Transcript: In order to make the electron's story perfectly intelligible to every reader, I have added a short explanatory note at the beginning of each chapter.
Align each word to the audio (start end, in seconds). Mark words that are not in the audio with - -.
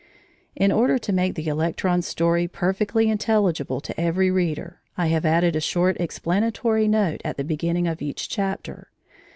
In 0.55 0.71
order 0.71 0.97
to 0.97 1.13
make 1.13 1.35
the 1.35 1.45
electron's 1.45 2.07
story 2.07 2.47
perfectly 2.47 3.07
intelligible 3.07 3.79
to 3.81 4.01
every 4.01 4.31
reader, 4.31 4.81
I 4.97 5.09
have 5.09 5.27
added 5.27 5.55
a 5.55 5.61
short 5.61 5.95
explanatory 5.99 6.87
note 6.87 7.21
at 7.23 7.37
the 7.37 7.43
beginning 7.43 7.87
of 7.87 8.01
each 8.01 8.27
chapter. 8.27 8.89